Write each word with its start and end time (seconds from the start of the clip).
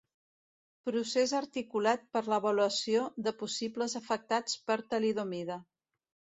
Procés 0.87 1.33
articulat 1.39 2.07
per 2.17 2.23
a 2.23 2.33
l'avaluació 2.35 3.05
de 3.29 3.35
possibles 3.45 3.95
afectats 4.03 4.59
per 4.69 4.81
talidomida. 4.97 5.63